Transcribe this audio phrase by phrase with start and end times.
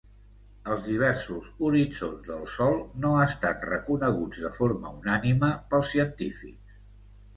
[0.75, 6.81] Els diversos horitzons del sòl no estan reconeguts de forma unànime pels científics.